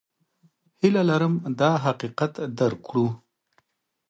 [0.81, 3.07] هیله لرم دا حقیقت درک کړو.